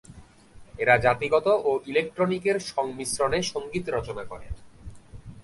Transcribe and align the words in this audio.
এরা 0.79 0.95
জাতিগত 0.97 1.47
ও 1.65 1.71
ইলেকট্রনিক 1.85 2.43
এর 2.47 2.57
সংমিশ্রণে 2.71 3.39
সঙ্গীত 3.43 3.85
রচনা 3.89 4.23
করেন। 4.23 4.53